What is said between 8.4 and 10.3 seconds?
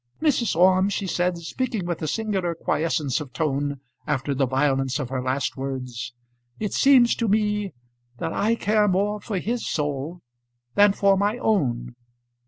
care more for his soul